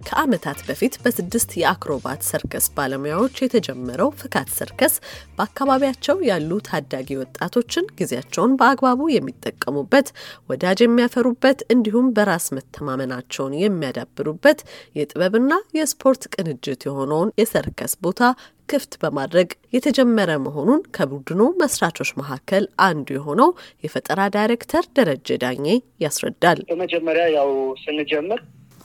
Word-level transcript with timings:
ከዓመታት 0.00 0.58
በፊት 0.66 0.94
በስድስት 1.02 1.50
የአክሮባት 1.58 2.20
ሰርከስ 2.28 2.66
ባለሙያዎች 2.76 3.36
የተጀመረው 3.42 4.10
ፍካት 4.20 4.48
ሰርከስ 4.56 4.94
በአካባቢያቸው 5.36 6.16
ያሉ 6.28 6.60
ታዳጊ 6.68 7.18
ወጣቶችን 7.20 7.90
ጊዜያቸውን 7.98 8.56
በአግባቡ 8.60 9.10
የሚጠቀሙበት፣ 9.14 10.08
ወዳጅ 10.50 10.80
የሚያፈሩበት 10.84 11.58
እንዲሁም 11.74 12.08
በራስ 12.16 12.46
መተማመናቸውን 12.56 13.58
የሚያዳብሩበት 13.62 14.60
የጥበብና 15.00 15.48
የስፖርት 15.78 16.24
ቅንጅት 16.34 16.82
የሆነውን 16.88 17.34
የሰርከስ 17.40 17.94
ቦታ 18.04 18.22
ክፍት 18.68 18.92
በማድረግ 19.02 19.48
የተጀመረ 19.74 20.30
መሆኑን 20.44 20.80
ከቡድኑ 20.96 21.42
መስራቾች 21.60 22.10
መካከል 22.20 22.64
አንዱ 22.84 23.08
የሆነው 23.16 23.50
የፈጠራ 23.84 24.20
ዳይሬክተር 24.36 24.84
ደረጀ 24.98 25.38
ዳኜ 25.42 25.66
ያስረዳል። 26.04 26.60
በመጀመሪያ 26.70 27.24
ያው 27.36 27.50
ስንጀምር 27.82 28.40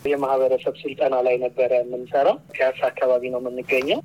የማህበረሰብ 0.06 0.76
ስልጠና 0.82 1.16
ላይ 1.28 1.36
ነበረ 1.44 1.72
የምንሰራው። 1.80 2.38
ፒያሳ 2.52 2.80
አካባቢ 2.90 3.24
ነው 3.34 3.42
የምንገኘው። 3.42 4.00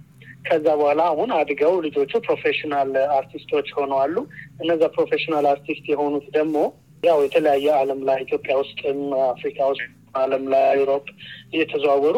ከዛ 0.46 0.66
በኋላ 0.78 1.00
አሁን 1.12 1.30
አድገው 1.38 1.72
ልጆቹ 1.86 2.12
professional 2.26 2.90
አርቲስቶች 3.16 3.68
ሆነዋሉ። 3.78 4.16
እነዛ 4.62 4.82
professional 4.94 5.46
አርቲስት 5.50 5.86
የሆኑት 5.92 6.26
ደግሞ 6.36 6.56
ያው 7.02 7.18
የተለያየ 7.24 7.66
ዓለም 7.76 8.00
ላይ 8.08 8.18
ኢትዮጵያ 8.24 8.54
ውስጥም 8.62 9.00
አፍሪካ 9.28 9.58
ውስጥ 9.72 9.84
ዓለም 10.20 10.44
ላይ 10.52 10.64
Europe 10.80 11.06
እየተዘዋወሩ 11.54 12.16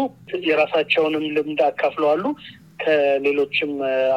የራሳቸውንም 0.48 1.24
ልምድ 1.36 1.60
አካፍለዋሉ። 1.68 2.24
ከሌሎችም 2.82 3.72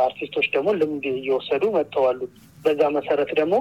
አርቲስቶች 0.06 0.48
ደግሞ 0.56 0.70
ልምድ 0.80 1.06
እየወሰዱ 1.14 1.64
መጥተዋሉ። 1.76 2.22
በዛ 2.66 2.82
መሰረት 2.96 3.32
ደግሞ 3.40 3.56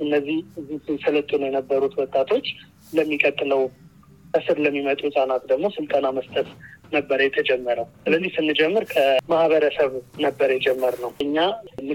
እነዚህ 0.00 0.38
ሲሰለጥኑ 0.86 1.42
የነበሩት 1.46 1.94
ወጣቶች 2.00 2.46
ለሚቀጥለው 2.92 3.62
ከስር 4.32 4.58
ለሚመጡ 4.64 5.00
ህጻናት 5.06 5.42
ደግሞ 5.50 5.66
ስልጠና 5.76 6.06
መስጠት 6.16 6.48
ነበር 6.92 7.18
የተጀመረው። 7.22 7.86
ስለዚህ 8.04 8.30
ስንጀምር 8.36 8.84
ከማህበረሰብ 8.92 9.90
ነበር 10.18 10.48
የጀመርነው። 10.54 11.10
እኛ 11.24 11.36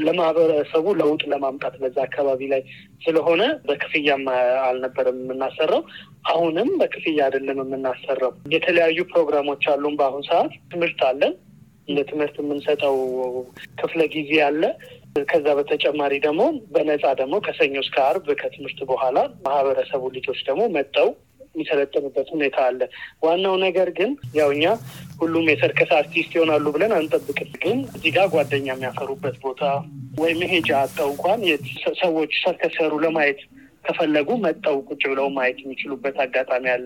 ለማህበረሰቡ 0.08 0.86
ለውጥ 1.00 1.22
ለማምጣት 1.32 1.76
በዛ 1.82 1.98
አካባቢ 2.08 2.42
ላይ 2.54 2.62
ስለሆነ 3.06 3.44
በክፍያም 3.68 4.26
አልነበረም 4.68 5.18
የምናሰራው። 5.24 5.82
አሁንም 6.30 6.70
በክፍያ 6.82 7.18
አይደለም 7.28 7.60
የምናሰራው። 7.64 8.34
የተለያዩ 8.54 9.00
ፕሮግራሞች 9.12 9.66
አሉን። 9.74 9.98
በአሁኑ 10.00 10.24
ሰዓት 10.30 10.54
ትምህርት 10.74 11.02
አለን። 11.10 11.34
እንደ 11.88 12.00
ትምህርት 12.10 12.36
የምንሰጠው 12.42 12.96
ክፍለ 13.80 14.02
ጊዜ 14.14 14.34
አለ። 14.46 14.62
ከዛ 15.28 15.48
በተጨማሪ 15.58 16.14
ደግሞ 16.24 16.44
በነፃ 16.74 17.04
ደግሞ 17.20 17.36
ከሰኞ 17.46 17.76
እስከ 17.84 17.98
አርብ 18.06 18.28
ከትምህርት 18.40 18.80
በኋላ 18.92 19.18
ማህበረሰቡ 19.46 20.04
ልጆች 20.16 20.40
ደግሞ 20.48 20.64
መጠው 20.76 21.10
የሚሰለጥኑበት 21.56 22.28
ሁኔታ 22.34 22.58
አለ። 22.68 22.80
ዋናው 23.26 23.56
ነገር 23.64 23.90
ግን 23.98 24.12
ያው 24.36 24.50
እኛ 24.56 24.66
ሁሉም 25.20 25.46
የሰርከስ 25.52 25.92
አርቲስት 25.98 26.32
ይሆናሉ 26.38 26.66
ብለን 26.76 26.94
አንጠብቅም። 26.98 27.52
ግን 27.64 27.80
እዚህ 27.96 28.14
ጋር 28.16 28.28
ጓደኛ 28.34 28.68
የሚያፈሩበት 28.74 29.36
ቦታ 29.44 29.62
ወይ 30.20 30.34
መሄጃ 30.42 30.72
አጣው 30.84 31.10
እንኳን 31.14 31.42
ሰዎች 32.02 32.32
ሰርከስ 32.44 32.74
ሰሩ 32.80 32.94
ለማየት 33.06 33.42
ከፈለጉ 33.86 34.30
መጠው 34.44 34.78
ቁጭ 34.90 35.02
ብለው 35.12 35.28
ማየት 35.36 35.58
የሚችሉበት 35.64 36.18
አጋጣሚ 36.26 36.66
አለ። 36.74 36.86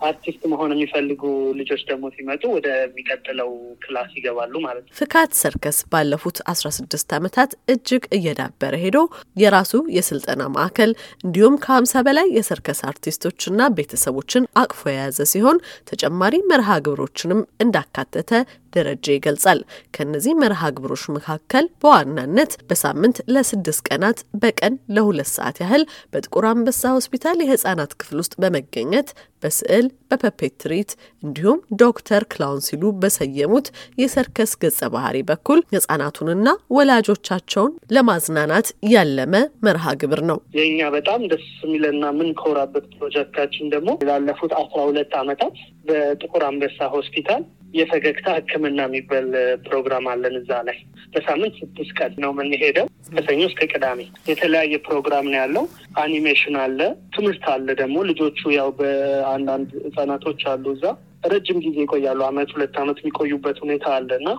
አርቲስት 0.00 0.42
መሆን 0.50 0.72
የሚፈልጉ 0.74 1.22
ልጆች 1.58 1.82
ደግሞ 1.88 2.04
ሲመጡ 2.14 2.42
ወደሚቀጥለው 2.54 3.50
class 3.82 4.10
ይገባሉ 4.18 4.54
ማለት 4.64 4.84
ነው። 4.84 4.92
ፍካት 4.98 5.32
ሰርከስ 5.40 5.78
ባለፉት 5.92 6.38
አስራ 6.52 6.68
ስድስት 6.76 7.10
ዓመታት 7.18 7.50
እጅግ 7.74 8.04
እየዳበረ 8.18 8.74
ሄዶ 8.84 8.98
የራሱ 9.42 9.82
የስልጠና 9.96 10.42
ማዕከል 10.54 10.92
እንዲሁም 11.24 11.58
ከሀምሳ 11.64 12.02
በላይ 12.08 12.28
የሰርከስ 12.38 12.82
አርቲስቶችና 12.90 13.60
ቤተሰቦችን 13.78 14.48
አቅፎ 14.62 14.82
የያዘ 14.90 15.28
ሲሆን 15.32 15.60
ተጨማሪ 15.90 16.34
መርሃ 16.50 16.78
ግብሮችንም 16.86 17.42
እንዳካተተ 17.64 18.32
ደረጀ 18.72 19.06
ይገልጻል። 19.14 19.60
ከእነዚህ 19.94 20.34
መርሃ 20.40 20.62
ግብሮች 20.76 21.04
መካከል 21.16 21.64
በዋናነት 21.82 22.52
በሳምንት 22.70 23.18
ለስድስት 23.32 23.82
ቀናት 23.88 24.18
በቀን 24.42 24.74
ለሁለት 24.96 25.30
ሰዓት 25.34 25.58
ያህል 25.64 25.82
በጥቁር 26.12 26.46
አንበሳ 26.50 26.82
ሆስፒታል 26.96 27.38
የህጻናት 27.42 27.92
ክፍል 28.00 28.18
ውስጥ 28.22 28.34
በመገኘት 28.42 29.10
በስዕል 29.42 29.86
በፐፔት 30.10 30.54
ትርኢት 30.62 30.90
እንዲሁም 31.22 31.58
ዶክተር 31.82 32.22
ክላውን 32.32 32.62
ሲሉ 32.66 32.92
በሰየሙት 33.02 33.66
የሰርከስ 34.02 34.52
ገጸ 34.62 34.80
ባህሪ 34.94 35.16
በኩል 35.28 35.60
ህጻናቱንና 35.74 36.48
ወላጆቻቸውን 36.78 37.72
ለማዝናናት 37.94 38.68
ያለመ 38.92 39.34
መርሃ 39.66 39.94
ግብር 40.00 40.22
ነው። 40.30 40.38
የእኛ 40.58 40.88
በጣም 40.96 41.20
ደስ 41.32 41.46
የሚለና 41.62 42.02
የምንኮራበት 42.12 42.86
ፕሮጀክታችን 42.96 43.70
ደግሞ 43.74 43.90
ላለፉት 44.08 44.52
አስራ 44.60 44.80
ሁለት 44.88 45.14
ዓመታት 45.20 45.54
በጥቁር 45.88 46.44
አንበሳ 46.48 46.88
ሆስፒታል 46.94 47.44
የፈገግታ 47.74 48.26
ሕክምና 48.36 48.80
የሚባል 48.86 49.26
ፕሮግራም 49.66 50.06
አለን። 50.12 50.34
እዛ 50.40 50.52
ላይ 50.68 50.78
በሳምንት 51.12 51.54
ስድስት 51.60 51.90
ቀን 51.98 52.12
ነው 52.22 52.30
የምንሄደው 52.32 52.86
ከሰኞ 53.10 53.42
እስከ 53.48 53.66
ቅዳሜ። 53.72 54.00
የተለያየ 54.30 54.78
ፕሮግራም 54.86 55.26
ነው 55.28 55.38
ያለው። 55.40 55.64
አኒሜሽን 56.02 56.56
አለ፣ 56.62 56.80
ትምህርት 57.14 57.44
አለ። 57.54 57.68
ደግሞ 57.80 57.98
ልጆቹ 58.10 58.50
ያው 58.56 58.70
በአንዳንድ 58.80 59.70
ህጻናቶች 59.84 60.42
አሉ 60.52 60.64
እዛ 60.76 60.84
ረጅም 61.26 61.58
ጊዜ 61.64 61.76
ይቆያሉ። 61.84 62.20
አመት 62.26 62.50
ሁለት 62.54 62.74
አመት 62.82 62.98
የሚቆዩበት 63.02 63.56
ሁኔታ 63.64 63.86
አለ 63.96 64.10
እና 64.20 64.30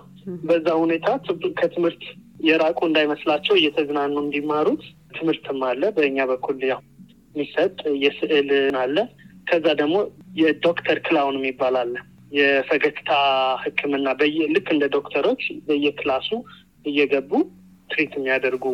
በዛ 0.44 0.68
ሁኔታ 0.82 1.08
ከትምህርት 1.60 2.04
የራቁ 2.44 2.78
እንዳይመስላቸው 2.88 3.54
እየተዝናኑ 3.58 4.14
እንዲማሩት 4.22 4.82
ትምህርትም 5.16 5.60
አለ። 5.68 5.82
በእኛ 5.96 6.26
በኩል 6.30 6.58
ያው 6.70 6.80
የሚሰጥ 7.34 7.74
የስዕል 8.04 8.48
አለ። 8.82 8.96
ከዛ 9.46 9.66
ደግሞ 9.80 9.96
የዶክተር 10.40 10.98
ክላውን 11.06 11.36
የሚባል 11.38 11.76
አለ 11.80 11.94
የፈገግታ 12.30 13.10
ህክምና 13.62 14.08
ልክ 14.54 14.68
እንደ 14.74 14.84
ዶክተሮች 14.96 15.42
በየክላሱ 15.66 16.28
እየገቡ 16.84 17.30
treat 17.90 18.12
የሚያደርጉ 18.16 18.64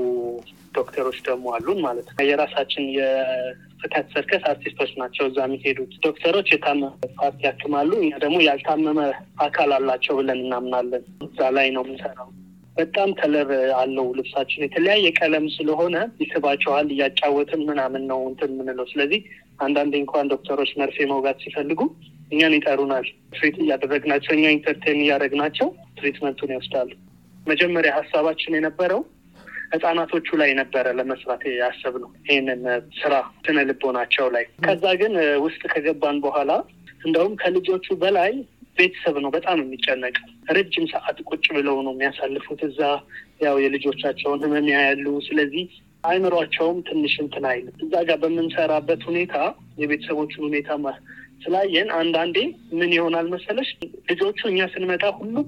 ዶክተሮች 0.74 1.18
ደግሞ 1.26 1.46
አሉን 1.56 1.78
ማለት 1.84 2.08
ነው። 2.10 2.24
የራሳችን 2.28 2.84
የፍካት 2.96 4.06
ሰርከስ 4.14 4.42
አርቲስቶች 4.50 4.90
ናቸው 5.00 5.24
እዛ 5.28 5.38
የሚሄዱት 5.46 5.92
ዶክተሮች 6.06 6.48
የታመመ 6.52 6.90
part 7.18 7.38
ያክማሉ። 7.46 7.90
እኛ 8.02 8.12
ደግሞ 8.24 8.38
ያልታመመ 8.46 8.98
አካል 9.46 9.72
አላቸው 9.78 10.16
ብለን 10.20 10.42
እናምናለን። 10.44 11.04
እዛ 11.26 11.48
ላይ 11.56 11.68
ነው 11.76 11.84
የምንሰራው። 11.86 12.28
በጣም 12.76 13.10
color 13.18 13.50
አለው 13.78 14.06
ልብሳችን 14.18 14.64
የተለያየ 14.64 15.06
ቀለም 15.20 15.44
ስለሆነ 15.54 15.94
ይስባቸዋል። 16.22 16.88
እያጫወትን 16.94 17.62
ምናምን 17.70 18.02
ነው 18.10 18.20
እንትን 18.30 18.52
የምንለው። 18.54 18.86
ስለዚህ 18.92 19.20
አንዳንዴ 19.60 19.94
እንኳን 20.02 20.30
ዶክተሮች 20.32 20.72
መርፌ 20.80 21.06
መውጋት 21.12 21.38
ሲፈልጉ 21.44 21.80
እኛን 22.30 22.56
ይጠሩናል። 22.56 23.06
ትሪት 23.34 23.56
እያደረግናቸው 23.62 24.32
እኛ 24.36 24.46
ኢንተርቴን 24.54 24.98
እያደረግናቸው 25.02 25.68
ትሪትመንቱን 25.98 26.52
ይወስዳሉ። 26.54 26.90
መጀመሪያ 27.46 27.90
ሀሳባችን 27.98 28.56
የነበረው 28.56 29.02
ህጻናቶቹ 29.72 30.28
ላይ 30.40 30.50
ነበረ 30.58 30.86
ለመስራት 30.98 31.42
ያሰብነው 31.54 32.10
ይህንን 32.28 32.60
ስራ 32.98 33.14
ስነ 33.46 33.64
ልቦናቸው 33.68 34.26
ላይ። 34.34 34.44
ከዛ 34.66 34.84
ግን 35.00 35.14
ውስጥ 35.44 35.62
ከገባን 35.72 36.18
በኋላ 36.24 36.50
እንደውም 37.06 37.34
ከልጆቹ 37.40 37.86
በላይ 38.02 38.32
ቤተሰብ 38.78 39.16
ነው 39.24 39.30
በጣም 39.34 39.58
የሚጨነቀው። 39.62 40.26
ረጅም 40.50 40.86
ሰዓት 40.92 41.18
ቁጭ 41.28 41.44
ብለው 41.56 41.76
ነው 41.86 41.92
የሚያሳልፉት 41.94 42.60
እዛ 42.68 42.80
ያው 43.44 43.56
የልጆቻቸውን 43.64 44.42
ህመም 44.44 44.66
ያያሉ። 44.72 45.06
ስለዚህ 45.28 45.66
አይምሯቸውም 46.04 46.78
ትንሽ 46.88 47.14
እንትን 47.22 47.44
አይልም። 47.50 47.76
እዛ 47.84 47.94
ጋር 48.08 48.18
በምንሰራበት 48.22 49.00
ሁኔታ 49.08 49.36
የቤተሰቦቹን 49.80 50.44
ሁኔታ 50.48 50.68
ስላየን 51.40 51.88
አንዳንዴ 51.92 52.36
ምን 52.72 52.90
ይሆናል 52.92 53.26
መሰለሽ? 53.28 53.68
ልጆቹ 54.10 54.38
እኛ 54.48 54.60
ስንመጣ 54.66 55.04
ሁሉም 55.18 55.46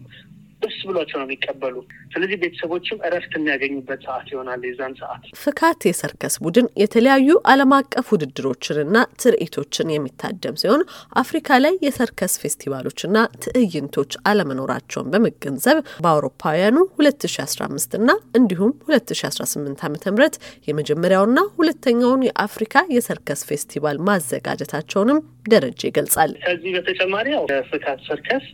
ደስ 0.68 0.78
ብሏቸው 0.88 1.16
ነው 1.18 1.26
የሚቀበሉ። 1.26 1.76
ስለዚህ 2.12 2.36
ቤተሰቦችም 2.42 2.98
እረፍት 3.06 3.32
የሚያገኙበት 3.36 4.00
ሰዓት 4.06 4.26
ይሆናል 4.32 4.62
የዛን 4.68 4.94
ሰዓት። 5.00 5.22
ፍካት 5.42 5.80
የሰርከስ 5.88 6.34
ቡድን 6.44 6.66
የተለያዩ 6.82 7.28
ዓለም 7.52 7.72
አቀፍ 7.78 8.06
ውድድሮችንና 8.14 8.94
ትርኢቶችን 9.22 9.92
የሚታደም 9.94 10.58
ሲሆን 10.62 10.82
አፍሪካ 11.22 11.58
ላይ 11.64 11.74
የሰርከስ 11.86 12.34
ፌስቲቫሎችና 12.42 13.14
ትዕይንቶች 13.44 14.12
አለመኖራቸውን 14.30 15.10
በመገንዘብ 15.14 15.76
በአውሮፓውያኑ 16.04 16.76
2015 17.00 17.98
እና 18.00 18.10
እንዲሁም 18.38 18.72
2018 18.90 19.84
ዓ 19.84 20.12
ም 20.12 20.28
የመጀመሪያውና 20.68 21.38
ሁለተኛውን 21.58 22.24
የአፍሪካ 22.28 22.64
የሰርከስ 22.96 23.42
ፌስቲቫል 23.48 23.98
ማዘጋጀታቸውንም 24.08 25.20
ደረጀ 25.48 25.80
ይገልጻል። 25.88 26.32
ከዚህ 26.44 26.72
በተጨማሪ 26.76 27.28
ያው 27.34 27.44
ፍካት 27.70 28.00
ሰርከስ 28.08 28.46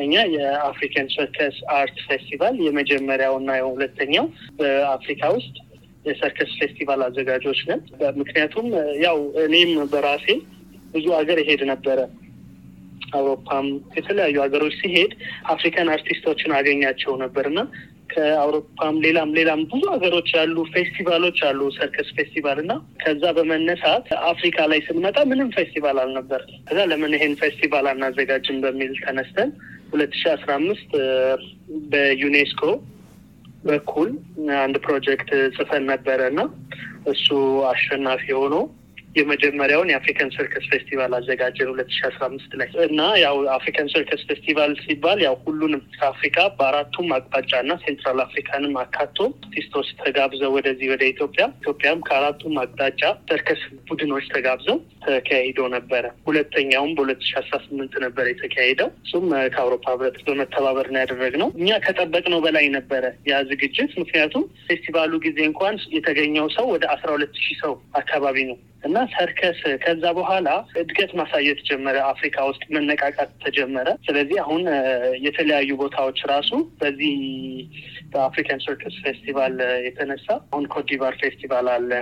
እኛ 0.00 0.14
የ 0.34 0.50
African 0.50 1.08
circus 1.14 1.56
art 1.76 1.98
festival 2.06 2.56
የመጀመሪያው 2.66 3.34
እና 3.40 3.50
የሁለተኛው 3.58 4.26
በአፍሪካ 4.58 5.22
ውስጥ 5.36 5.54
የሰርከስ 6.04 6.50
ፌስቲቫል 6.60 7.00
አዘጋጆች 7.06 7.60
ነን። 7.68 7.80
ምክንያቱም 8.20 8.68
ያው 9.04 9.18
እኔም 9.44 9.72
በራሴ 9.92 10.26
ብዙ 10.94 11.06
ሀገር 11.18 11.38
ይሄድ 11.42 11.62
ነበረ። 11.70 11.98
አውሮፓም 13.12 13.66
የተለያዩ 13.96 14.36
ሀገሮች 14.44 14.74
ሲሄድ 14.80 15.12
African 15.52 15.88
አርቲስቶችን 15.94 16.54
አገኛቸው 16.58 17.12
ነበር 17.22 17.44
እና 17.50 17.60
ከአውሮፓም 18.12 18.96
ሌላም 19.04 19.30
ሌላም 19.36 19.60
ብዙ 19.70 19.82
ሀገሮች 19.92 20.28
ያሉ 20.36 20.56
ፌስቲቫሎች 20.74 21.38
አሉ፣ 21.48 21.60
ሰርከስ 21.76 22.08
ፌስቲቫል 22.16 22.58
እና 22.62 22.72
ከዛ 23.02 23.24
በመነሳት 23.36 24.06
አፍሪካ 24.30 24.66
ላይ 24.72 24.80
ስንመጣ 24.86 25.18
ምንም 25.30 25.50
ፌስቲቫል 25.56 25.98
አልነበር። 26.02 26.40
ከዛ 26.68 26.78
ለምን 26.92 27.14
ይሄን 27.16 27.34
ፌስቲቫል 27.42 27.88
አናዘጋጅም 27.92 28.58
በሚል 28.64 28.94
ተነስተን 29.04 29.52
ሁለት 29.92 30.12
ሺ 30.14 30.30
አስራ 30.32 30.50
አምስት 30.54 30.90
በዩኔስኮ 31.92 32.62
በኩል 33.64 34.10
አንድ 34.60 34.76
ፕሮጀክት 34.84 35.30
ጽፈን 35.56 35.82
ነበረ 35.90 36.20
እና 36.32 36.40
እሱ 37.12 37.26
አሸናፊ 37.70 38.24
ሆኖ 38.38 38.54
የመጀመሪያውን 39.16 39.90
የ 39.90 39.99
African 39.99 40.30
circus 40.34 40.64
festival 40.72 41.12
አዘጋጀን 41.16 41.70
ሁለት 41.70 41.88
ሺ 41.92 42.00
አስራ 42.08 42.22
አምስት 42.28 42.52
ላይ 42.58 42.68
እና 42.86 43.00
ያው 43.22 43.36
African 43.54 43.88
circus 43.92 44.22
festival 44.28 44.72
ሲባል 44.82 45.18
ያው 45.24 45.34
ሁሉንም 45.44 45.82
ከአፍሪካ 45.96 46.38
በአራቱም 46.58 47.08
አቅጣጫ 47.16 47.52
እና 47.64 47.74
Central 47.84 48.20
Africa 48.24 48.55
ንም 48.55 48.76
አካቶ 48.82 49.18
አርቲስቶች 49.40 49.88
ተጋብዘው 50.00 50.52
ወደዚህ 50.56 50.90
ወደ 50.92 51.02
ኢትዮጵያ 51.12 51.46
ኢትዮጵያም 51.60 52.04
ከአራቱም 52.08 52.54
አቅጣጫ 52.62 53.02
ሰርከስ 53.30 53.62
ቡድኖች 53.88 54.26
ተጋብዘው 54.34 54.78
ተካሂዶ 55.04 55.60
ነበረ። 55.74 56.04
ሁለተኛውም 56.26 56.94
በሁለት 56.96 57.20
ሺ 57.28 57.34
አስራ 57.40 57.56
ስምንት 57.66 57.94
ነበር 58.04 58.24
የተካሄደው። 58.30 58.90
እሱም 59.04 59.26
ከአውሮፓ 59.54 59.84
ህብረት 59.94 60.18
በመተባበር 60.26 60.88
ነው 60.92 61.00
ያደረግነው። 61.02 61.50
እኛ 61.60 61.78
ከጠበቅነው 61.86 62.40
በላይ 62.46 62.66
ነበረ 62.76 63.04
ያ 63.28 63.42
ዝግጅት። 63.50 63.92
ምክንያቱም 64.00 64.44
ፌስቲቫሉ 64.66 65.12
ጊዜ 65.26 65.38
እንኳን 65.50 65.76
የተገኘው 65.96 66.48
ሰው 66.56 66.66
ወደ 66.74 66.84
አስራ 66.94 67.08
ሁለት 67.16 67.36
ሺህ 67.44 67.58
ሰው 67.62 67.72
አካባቢ 68.00 68.38
ነው 68.50 68.58
እና 68.84 68.98
ሰርከስ 69.12 69.58
ከዛ 69.82 70.04
በኋላ 70.18 70.48
እድገት 70.80 71.10
ማሳየት 71.18 71.58
ጀመረ። 71.68 71.96
አፍሪካ 72.10 72.36
ውስጥ 72.48 72.62
መነቃቃት 72.74 73.32
ተጀመረ። 73.42 73.88
ስለዚህ 74.06 74.38
አሁን 74.44 74.62
የተለያዩ 75.26 75.70
ቦታዎች 75.82 76.20
ራሱ 76.32 76.50
በዚህ 76.80 77.14
በ 78.12 78.24
African 78.24 78.64
circus 78.64 78.96
festival 79.04 79.56
የተነሳ 79.86 80.28
አሁን 80.50 80.66
ኮትዲቫር 80.74 81.16
ፌስቲቫል 81.22 81.68
አለ፣ 81.74 81.92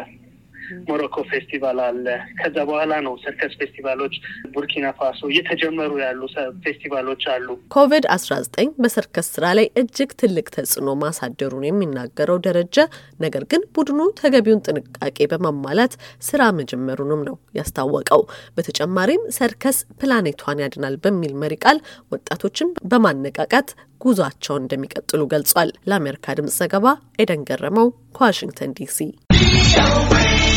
ሞሮኮ 0.88 1.16
ፌስቲቫል 1.30 1.78
አለ። 1.84 2.06
ከዛ 2.40 2.56
በኋላ 2.68 2.92
ነው 3.06 3.14
ሰርከስ 3.22 3.54
ፌስቲቫሎች 3.60 4.14
ቡርኪና 4.54 4.86
ፋሶ 4.98 5.20
እየተጀመሩ 5.32 5.92
ያሉ 6.02 6.20
ፌስቲቫሎች 6.64 7.22
አሉ። 7.34 7.48
ኮቪድ 7.74 8.06
አስራ 8.16 8.32
ዘጠኝ 8.44 8.68
በሰርከስ 8.82 9.28
ስራ 9.34 9.46
ላይ 9.58 9.66
እጅግ 9.80 10.10
ትልቅ 10.20 10.46
ተጽዕኖ 10.56 10.88
ማሳደሩን 11.02 11.66
የሚናገረው 11.68 12.38
ደረጀ፣ 12.46 12.76
ነገር 13.20 13.44
ግን 13.50 13.62
ቡድኑ 13.76 14.00
ተገቢውን 14.20 14.64
ጥንቃቄ 14.68 15.18
በማሟላት 15.32 15.94
ስራ 16.28 16.42
መጀመሩንም 16.58 17.22
ነው 17.28 17.36
ያስታወቀው። 17.58 18.22
በተጨማሪም 18.58 19.22
ሰርከስ 19.38 19.78
ፕላኔቷን 20.00 20.62
ያድናል 20.64 20.96
በሚል 21.04 21.34
መሪ 21.42 21.54
ቃል 21.62 21.78
ወጣቶችን 22.12 22.70
በማነቃቃት 22.90 23.68
ጉዟቸውን 24.00 24.62
እንደሚቀጥሉ 24.64 25.22
ገልጿል። 25.32 25.70
ለአሜሪካ 25.90 26.34
ድምጽ 26.38 26.58
ዘገባ 26.60 26.86
ኤደን 27.22 27.42
ገረመው 27.48 27.88
ከዋሽንግተን 28.18 28.74
ዲሲ 28.78 28.98